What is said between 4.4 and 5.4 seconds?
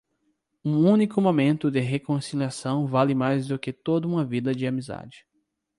de amizade.